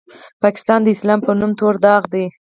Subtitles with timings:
[0.43, 2.25] پاکستان د اسلام په نوم تور داغ دی.